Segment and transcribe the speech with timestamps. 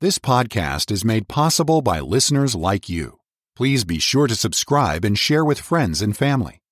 [0.00, 3.18] This podcast is made possible by listeners like you.
[3.56, 6.62] Please be sure to subscribe and share with friends and family.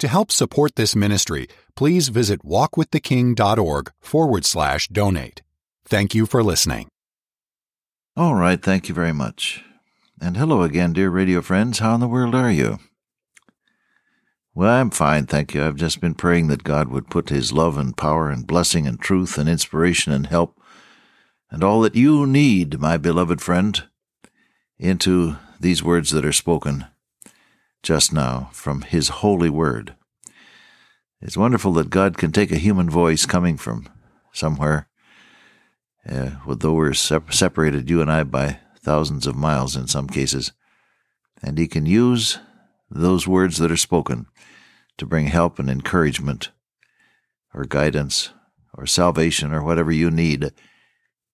[0.00, 5.40] To help support this ministry, please visit walkwiththeking.org forward slash donate.
[5.86, 6.88] Thank you for listening.
[8.14, 9.64] All right, thank you very much.
[10.20, 11.78] And hello again, dear radio friends.
[11.78, 12.78] How in the world are you?
[14.54, 15.64] Well, I'm fine, thank you.
[15.64, 19.00] I've just been praying that God would put His love and power and blessing and
[19.00, 20.60] truth and inspiration and help
[21.50, 23.84] and all that you need, my beloved friend,
[24.78, 26.86] into these words that are spoken
[27.82, 29.94] just now from His holy word.
[31.20, 33.88] It's wonderful that God can take a human voice coming from
[34.32, 34.88] somewhere,
[36.08, 40.52] uh, though we're separated, you and I, by thousands of miles in some cases,
[41.42, 42.38] and He can use
[42.90, 44.26] those words that are spoken
[44.98, 46.50] to bring help and encouragement
[47.54, 48.30] or guidance
[48.74, 50.52] or salvation or whatever you need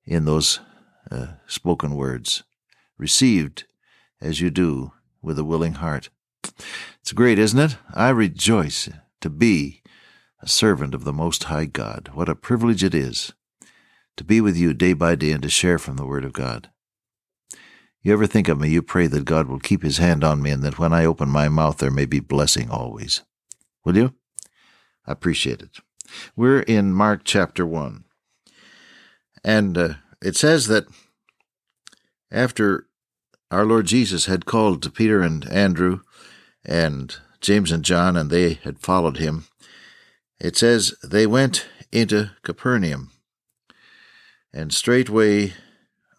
[0.05, 0.61] in those
[1.11, 2.43] uh, spoken words,
[2.99, 3.65] received
[4.21, 6.11] as you do with a willing heart.
[7.01, 7.77] It's great, isn't it?
[7.95, 8.89] I rejoice
[9.21, 9.83] to be
[10.41, 12.11] a servant of the Most High God.
[12.15, 13.33] What a privilege it is
[14.17, 16.71] to be with you day by day and to share from the Word of God.
[18.03, 20.51] You ever think of me, you pray that God will keep His hand on me
[20.51, 23.23] and that when I open my mouth there may be blessing always.
[23.85, 24.15] Will you?
[25.07, 25.79] I appreciate it.
[26.37, 28.05] We're in Mark chapter 1.
[29.45, 30.87] And uh, it says that
[32.31, 32.87] after
[33.51, 36.01] our Lord Jesus had called to Peter and Andrew
[36.65, 39.47] and James and John, and they had followed him,
[40.41, 43.11] it says they went into Capernaum.
[44.53, 45.55] And straightway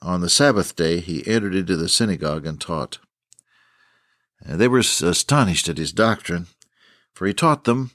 [0.02, 3.00] on the Sabbath day he entered into the synagogue and taught.
[4.46, 6.48] And they were astonished at his doctrine,
[7.14, 7.92] for he taught them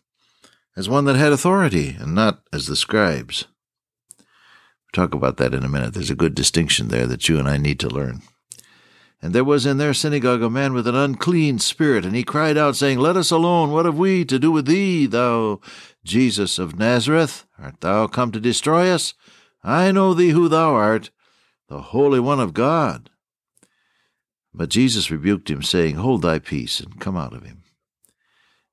[0.77, 3.47] as one that had authority, and not as the scribes.
[4.93, 5.95] Talk about that in a minute.
[5.95, 8.23] There's a good distinction there that you and I need to learn.
[9.21, 12.57] And there was in their synagogue a man with an unclean spirit, and he cried
[12.57, 13.73] out, saying, Let us alone.
[13.73, 15.61] What have we to do with thee, thou
[16.05, 17.45] Jesus of Nazareth?
[17.59, 19.15] Art thou come to destroy us?
[19.65, 21.11] I know thee who thou art,
[21.69, 23.11] the Holy One of God.
[24.55, 27.65] But Jesus rebuked him, saying, Hold thy peace, and come out of him.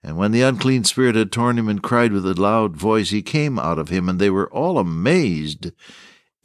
[0.04, 3.24] And when the unclean spirit had torn him and cried with a loud voice, he
[3.24, 5.72] came out of him, and they were all amazed,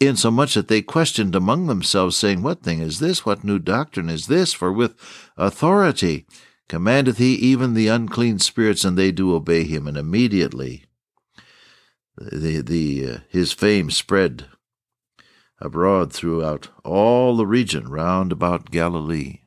[0.00, 3.24] insomuch that they questioned among themselves, saying, What thing is this?
[3.24, 4.52] What new doctrine is this?
[4.52, 4.96] For with
[5.36, 6.26] authority
[6.68, 9.86] commandeth he even the unclean spirits, and they do obey him.
[9.86, 10.84] And immediately
[12.16, 14.46] the, the, uh, his fame spread
[15.60, 19.40] abroad throughout all the region round about Galilee.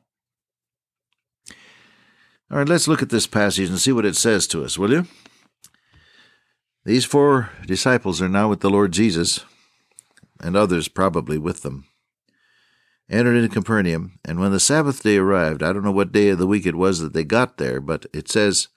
[2.50, 4.92] All right, let's look at this passage and see what it says to us, will
[4.92, 5.06] you?
[6.84, 9.44] These four disciples are now with the Lord Jesus,
[10.40, 11.86] and others probably with them.
[13.08, 16.38] Entered into Capernaum, and when the Sabbath day arrived, I don't know what day of
[16.38, 18.68] the week it was that they got there, but it says,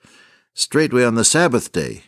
[0.54, 2.04] straightway on the Sabbath day.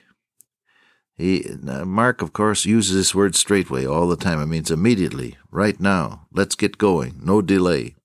[1.15, 4.41] He, Mark, of course, uses this word straightway all the time.
[4.41, 6.27] It means immediately, right now.
[6.31, 7.19] Let's get going.
[7.23, 7.95] No delay.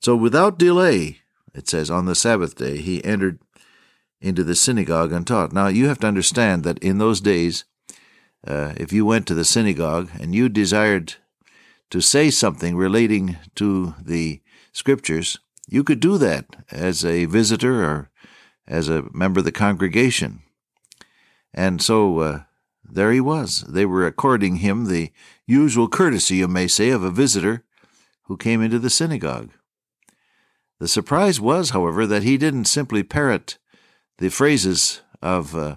[0.00, 1.18] So without delay,
[1.54, 3.40] it says, on the Sabbath day, he entered
[4.20, 5.52] into the synagogue and taught.
[5.52, 7.64] Now, you have to understand that in those days,
[8.46, 11.14] uh, if you went to the synagogue and you desired
[11.90, 14.40] to say something relating to the
[14.72, 15.38] scriptures,
[15.68, 18.10] you could do that as a visitor or
[18.66, 20.42] as a member of the congregation.
[21.54, 22.42] And so uh,
[22.84, 23.62] there he was.
[23.62, 25.10] They were according him the
[25.46, 27.64] usual courtesy, you may say, of a visitor
[28.24, 29.50] who came into the synagogue.
[30.78, 33.58] The surprise was, however, that he didn't simply parrot
[34.18, 35.76] the phrases of uh,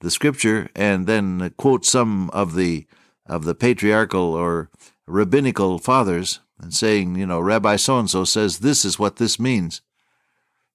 [0.00, 2.86] the scripture and then quote some of the
[3.26, 4.70] of the patriarchal or
[5.06, 9.38] rabbinical fathers and saying, you know, Rabbi so and so says this is what this
[9.38, 9.82] means.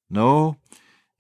[0.09, 0.57] No,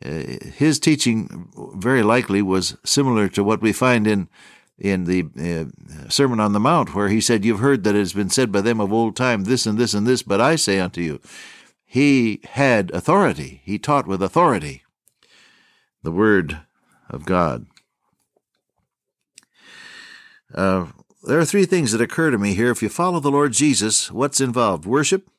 [0.05, 4.29] uh, his teaching very likely was similar to what we find in
[4.77, 8.13] in the uh, Sermon on the Mount, where he said, "You've heard that it has
[8.13, 10.79] been said by them of old time, this and this and this, but I say
[10.79, 11.19] unto you."
[11.85, 13.61] He had authority.
[13.63, 14.83] He taught with authority
[16.03, 16.61] the Word
[17.09, 17.67] of God.
[20.53, 20.87] Uh,
[21.23, 22.71] there are three things that occur to me here.
[22.71, 24.85] If you follow the Lord Jesus, what's involved?
[24.85, 25.29] Worship,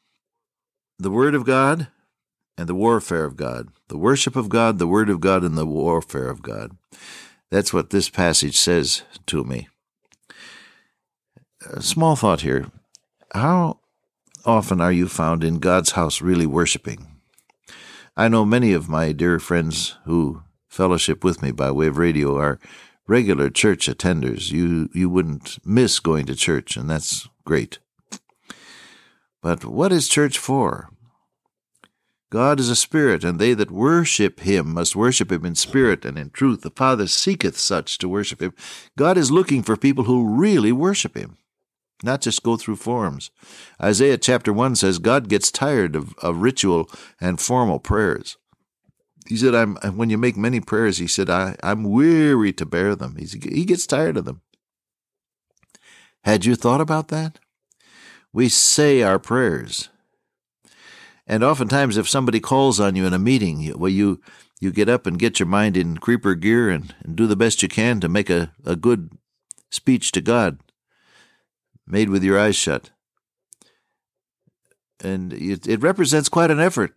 [0.99, 1.89] the Word of God,
[2.57, 3.69] and the warfare of God.
[3.89, 6.77] The worship of God, the Word of God, and the warfare of God.
[7.51, 9.69] That's what this passage says to me.
[11.71, 12.71] A small thought here.
[13.35, 13.81] How
[14.45, 17.07] often are you found in God's house really worshiping?
[18.17, 22.37] I know many of my dear friends who fellowship with me by way of radio
[22.39, 22.59] are
[23.13, 24.51] regular church attenders.
[24.51, 27.79] You you wouldn't miss going to church, and that's great.
[29.43, 30.89] But what is church for?
[32.31, 36.17] God is a spirit, and they that worship him must worship him in spirit and
[36.17, 36.63] in truth.
[36.63, 38.55] The Father seeketh such to worship him.
[38.97, 41.37] God is looking for people who really worship him,
[42.03, 43.31] not just go through forms.
[43.83, 46.89] Isaiah chapter 1 says God gets tired of, of ritual
[47.21, 48.39] and formal prayers.
[49.29, 52.67] He said, I'm, uh, when you make many prayers, he said, I, I'm weary to
[52.67, 53.17] bear them.
[53.17, 54.43] He's, he gets tired of them.
[56.25, 57.39] Had you thought about that?
[58.33, 59.89] We say our prayers.
[61.27, 64.21] And oftentimes, if somebody calls on you in a meeting, well, you
[64.61, 67.63] you get up and get your mind in creeper gear and, and do the best
[67.63, 69.11] you can to make a, a good
[69.73, 70.61] speech to God,
[71.85, 72.91] made with your eyes shut.
[75.03, 76.95] And it, it represents quite an effort,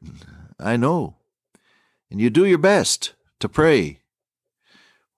[0.59, 1.15] I know.
[2.15, 3.99] And you do your best to pray.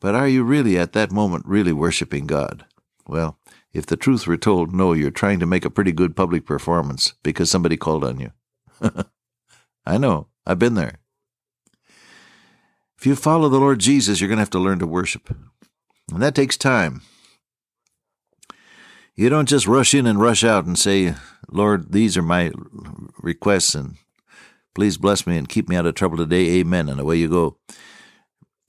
[0.02, 2.66] But are you really at that moment really worshiping God?
[3.06, 3.38] Well,
[3.72, 7.14] if the truth were told, no, you're trying to make a pretty good public performance
[7.22, 8.32] because somebody called on you.
[9.86, 10.30] I know.
[10.44, 10.98] I've been there.
[12.98, 15.30] If you follow the Lord Jesus, you're going to have to learn to worship.
[16.12, 17.04] And that takes time.
[19.14, 21.14] You don't just rush in and rush out and say,
[21.48, 22.52] Lord, these are my
[23.22, 23.98] requests, and
[24.78, 26.60] please bless me and keep me out of trouble today.
[26.60, 26.88] Amen.
[26.88, 27.58] And away you go.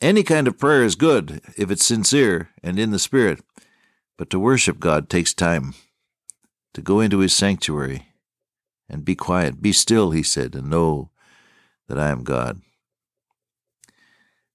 [0.00, 3.40] Any kind of prayer is good if it's sincere and in the Spirit,
[4.16, 5.74] but to worship God takes time.
[6.72, 8.06] To go into His sanctuary
[8.88, 9.60] and be quiet.
[9.60, 11.10] Be still, he said, and know
[11.88, 12.62] that I am God.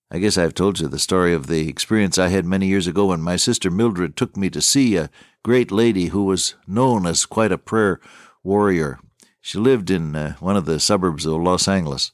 [0.09, 3.05] I guess I've told you the story of the experience I had many years ago
[3.07, 5.11] when my sister Mildred took me to see a
[5.43, 7.99] great lady who was known as quite a prayer
[8.43, 8.99] warrior.
[9.45, 12.13] She lived in uh, one of the suburbs of Los Angeles.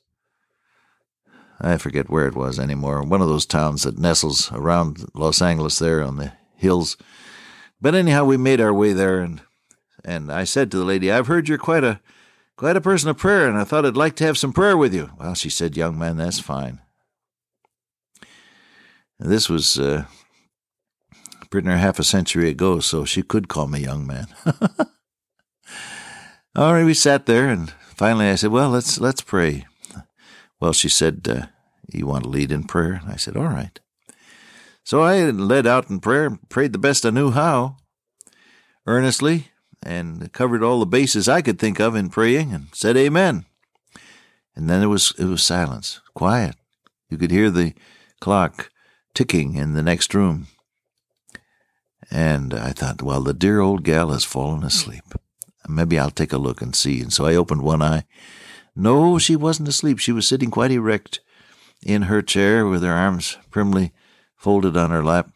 [1.62, 5.78] I forget where it was anymore, one of those towns that nestles around Los Angeles
[5.78, 6.98] there on the hills.
[7.80, 9.42] But anyhow, we made our way there, and
[10.04, 12.02] and I said to the lady, I've heard you're quite a
[12.58, 14.92] quite a person of prayer, and I thought I'd like to have some prayer with
[14.92, 15.12] you.
[15.20, 16.82] Well, she said, Young man, that's fine.
[19.20, 20.06] And this was uh,
[21.52, 24.30] pretty near half a century ago, so she could call me young man.
[26.56, 29.68] All right, we sat there, and finally I said, Well, let's let's pray.
[30.60, 31.46] Well, she said, uh,
[31.94, 33.02] You want to lead in prayer?
[33.08, 33.80] I said, All right.
[34.84, 37.78] So I led out in prayer, prayed the best I knew how,
[38.88, 39.50] earnestly,
[39.84, 43.46] and covered all the bases I could think of in praying and said amen.
[44.56, 46.56] And then it was it was silence, quiet.
[47.12, 47.76] You could hear the
[48.20, 48.72] clock
[49.14, 50.48] ticking in the next room.
[52.10, 55.04] And I thought, well, the dear old gal has fallen asleep.
[55.70, 57.02] Maybe I'll take a look and see.
[57.02, 58.06] And so I opened one eye.
[58.76, 60.00] No, she wasn't asleep.
[60.00, 61.20] She was sitting quite erect
[61.86, 63.94] in her chair with her arms primly
[64.36, 65.32] folded on her lap.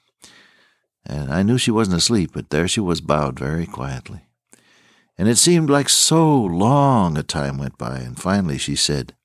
[1.06, 4.28] And I knew she wasn't asleep, but there she was bowed very quietly
[5.18, 9.16] and it seemed like so long a time went by, and finally she said,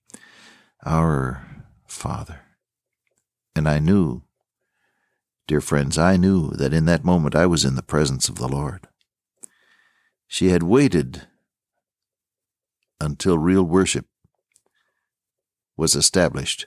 [0.84, 1.46] Our
[1.87, 2.40] Father.
[3.56, 4.22] And I knew,
[5.46, 8.49] dear friends, I knew that in that moment I was in the presence of the
[8.49, 8.88] Lord.
[10.29, 11.27] She had waited
[13.01, 14.07] until real worship
[15.77, 16.67] was established.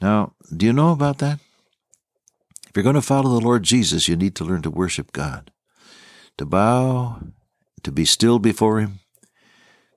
[0.00, 1.40] Now, do you know about that?
[2.68, 5.50] If you're going to follow the Lord Jesus, you need to learn to worship God,
[6.36, 7.20] to bow
[7.84, 8.98] to be still before Him,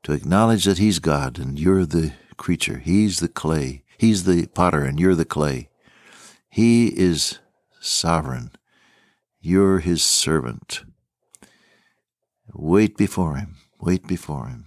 [0.04, 2.78] to acknowledge that He's God and you're the creature.
[2.78, 3.84] He's the clay.
[3.98, 5.70] He's the potter and you're the clay.
[6.50, 7.40] He is
[7.80, 8.52] sovereign.
[9.42, 10.84] You're His servant.
[12.54, 13.56] Wait before Him.
[13.80, 14.66] Wait before Him.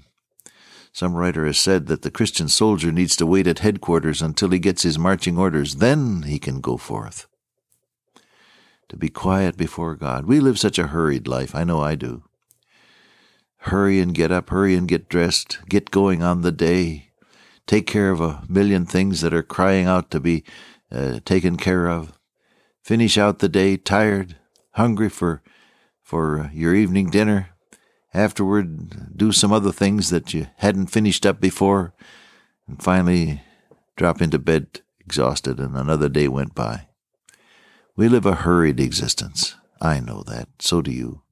[0.93, 4.59] Some writer has said that the Christian soldier needs to wait at headquarters until he
[4.59, 5.77] gets his marching orders.
[5.77, 7.27] Then he can go forth.
[8.89, 10.27] To be quiet before God.
[10.27, 11.55] We live such a hurried life.
[11.55, 12.25] I know I do.
[13.65, 17.11] Hurry and get up, hurry and get dressed, get going on the day,
[17.67, 20.45] take care of a million things that are crying out to be
[20.91, 22.19] uh, taken care of.
[22.83, 24.37] Finish out the day tired,
[24.73, 25.43] hungry for
[26.03, 27.51] for your evening dinner.
[28.13, 31.95] Afterward, do some other things that you hadn't finished up before,
[32.67, 33.43] and finally
[33.97, 36.87] drop into bed exhausted, and another day went by.
[37.97, 39.55] We live a hurried existence.
[39.81, 40.49] I know that.
[40.61, 41.23] So do you.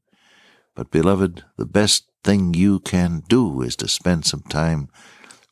[0.74, 4.88] But, beloved, the best thing you can do is to spend some time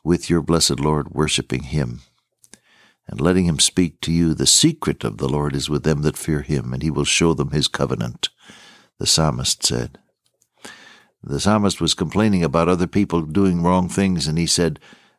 [0.04, 2.00] with your blessed Lord, worshiping Him
[3.08, 4.34] and letting Him speak to you.
[4.34, 7.34] The secret of the Lord is with them that fear Him, and He will show
[7.34, 8.28] them His covenant,
[8.98, 9.98] the psalmist said.
[11.26, 14.78] The psalmist was complaining about other people doing wrong things, and he said,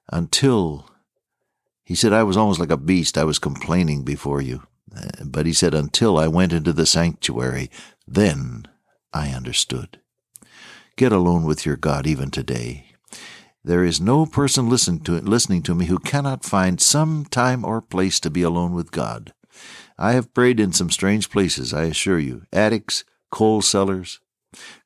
[0.09, 0.89] Until,
[1.83, 3.17] he said, I was almost like a beast.
[3.17, 4.63] I was complaining before you.
[4.95, 7.69] Uh, but he said, Until I went into the sanctuary,
[8.07, 8.69] then
[9.13, 9.99] I understood.
[10.95, 12.85] Get alone with your God even today.
[13.65, 17.81] There is no person listen to, listening to me who cannot find some time or
[17.81, 19.33] place to be alone with God.
[19.97, 24.21] I have prayed in some strange places, I assure you attics, coal cellars,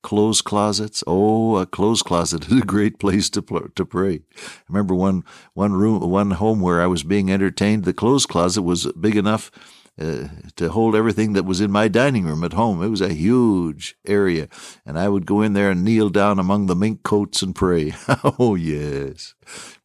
[0.01, 1.03] clothes closets.
[1.07, 3.41] Oh, a clothes closet is a great place to
[3.75, 4.21] to pray.
[4.35, 7.85] I remember one one room, one home where I was being entertained.
[7.85, 9.51] The clothes closet was big enough
[9.99, 12.81] uh, to hold everything that was in my dining room at home.
[12.81, 14.47] It was a huge area,
[14.85, 17.93] and I would go in there and kneel down among the mink coats and pray.
[18.39, 19.35] oh yes,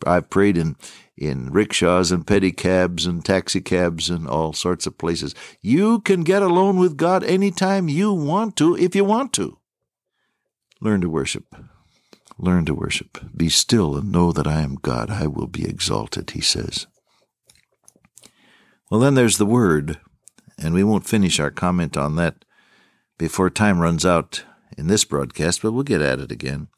[0.07, 0.77] I've prayed in
[1.17, 5.35] in rickshaws and pedicabs and taxicabs and all sorts of places.
[5.63, 9.59] You can get alone with God anytime you want to, if you want to.
[10.81, 11.55] Learn to worship.
[12.39, 13.19] Learn to worship.
[13.35, 15.11] Be still and know that I am God.
[15.11, 16.87] I will be exalted, he says.
[18.91, 19.99] Well, then there's the Word,
[20.59, 22.45] and we won't finish our comment on that
[23.19, 24.45] before time runs out
[24.77, 26.69] in this broadcast, but we'll get at it again.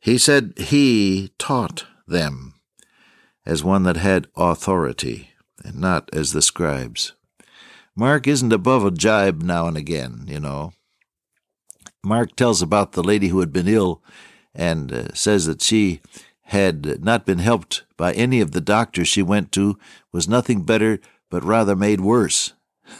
[0.00, 2.54] He said he taught them
[3.46, 5.30] as one that had authority,
[5.64, 7.14] and not as the scribes.
[7.96, 10.72] Mark isn't above a jibe now and again, you know.
[12.04, 14.02] Mark tells about the lady who had been ill
[14.54, 16.00] and uh, says that she
[16.44, 19.78] had not been helped by any of the doctors she went to,
[20.12, 22.52] was nothing better, but rather made worse.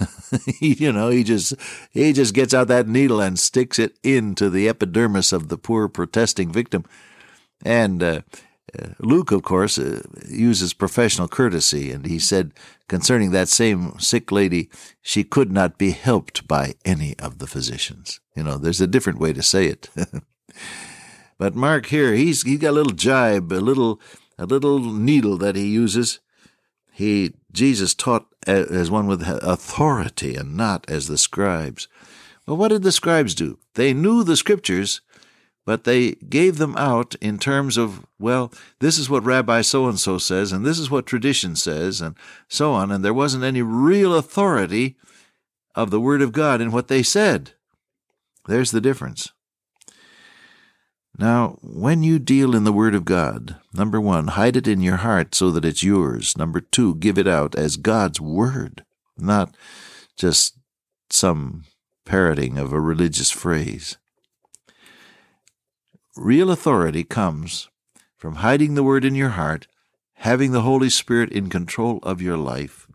[0.61, 1.55] you know, he just
[1.91, 5.89] he just gets out that needle and sticks it into the epidermis of the poor
[5.89, 6.85] protesting victim,
[7.65, 8.21] and uh,
[8.99, 12.53] Luke, of course, uh, uses professional courtesy, and he said
[12.89, 14.71] concerning that same sick lady,
[15.03, 18.21] she could not be helped by any of the physicians.
[18.37, 19.89] You know, there's a different way to say it.
[21.39, 24.01] but Mark here, he's he got a little jibe, a little
[24.39, 26.21] a little needle that he uses.
[26.93, 31.89] He Jesus taught as one with authority and not as the scribes.
[32.47, 33.59] Well, what did the scribes do?
[33.75, 35.01] They knew the scriptures,
[35.65, 39.99] but they gave them out in terms of, well, this is what Rabbi so and
[39.99, 42.15] so says, and this is what tradition says, and
[42.49, 44.97] so on, and there wasn't any real authority
[45.75, 47.53] of the Word of God in what they said.
[48.47, 49.31] There's the difference.
[51.17, 54.97] Now, when you deal in the Word of God, number one, hide it in your
[54.97, 56.37] heart so that it's yours.
[56.37, 58.85] Number two, give it out as God's Word,
[59.17, 59.57] not
[60.17, 60.59] just
[61.11, 61.65] some
[62.05, 63.97] parroting of a religious phrase.
[66.17, 67.69] Real authority comes
[68.17, 69.67] from hiding the Word in your heart,
[70.15, 72.87] having the Holy Spirit in control of your life,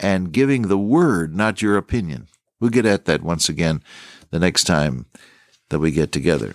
[0.00, 2.26] and giving the Word, not your opinion.
[2.58, 3.84] We'll get at that once again
[4.30, 5.06] the next time
[5.68, 6.54] that we get together.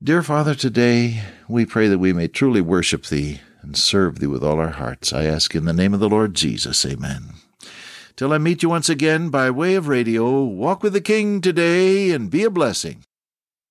[0.00, 4.44] Dear Father, today we pray that we may truly worship Thee and serve Thee with
[4.44, 5.12] all our hearts.
[5.12, 6.86] I ask in the name of the Lord Jesus.
[6.86, 7.34] Amen.
[8.14, 12.12] Till I meet you once again by way of radio, walk with the King today
[12.12, 13.02] and be a blessing.